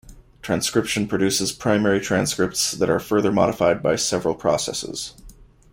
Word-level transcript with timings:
Transcription 0.41 1.07
produces 1.07 1.51
primary 1.51 1.99
transcripts 1.99 2.71
that 2.71 2.89
are 2.89 2.99
further 2.99 3.31
modified 3.31 3.83
by 3.83 3.95
several 3.95 4.33
processes. 4.33 5.13